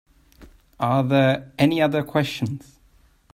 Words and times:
Are 0.79 1.03
there 1.03 1.51
any 1.59 1.79
other 1.79 2.01
questions? 2.01 2.79